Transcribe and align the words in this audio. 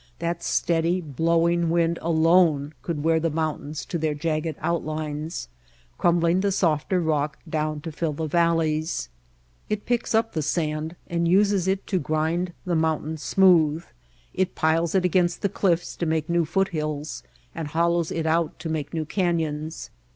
That 0.17 0.41
steady 0.41 0.99
blow 0.99 1.47
ing 1.47 1.69
wind 1.69 1.99
alone 2.01 2.73
could 2.81 3.03
wear 3.03 3.19
the 3.19 3.29
mountains 3.29 3.85
to 3.85 3.99
their 3.99 4.15
jagged 4.15 4.55
outlines, 4.59 5.47
crumbling 5.99 6.39
the 6.39 6.51
softer 6.51 6.99
rock 6.99 7.37
down 7.47 7.81
to 7.81 7.91
fill 7.91 8.13
the 8.13 8.25
valleys. 8.25 9.09
It 9.69 9.85
picks 9.85 10.15
up 10.15 10.33
the 10.33 10.41
sand 10.41 10.95
and 11.05 11.27
uses 11.27 11.67
it 11.67 11.85
to 11.85 11.99
grind 11.99 12.51
the 12.65 12.73
mountains 12.75 13.21
smooth. 13.21 13.85
It 14.33 14.55
piles 14.55 14.95
it 14.95 15.05
against 15.05 15.43
the 15.43 15.49
cliffs 15.49 15.95
to 15.97 16.07
make 16.07 16.27
new 16.27 16.45
foothills 16.45 17.21
and 17.53 17.67
hol 17.67 17.91
lows 17.91 18.11
it 18.11 18.25
out 18.25 18.57
to 18.57 18.69
make 18.69 18.95
new 18.95 19.05
canyons. 19.05 19.91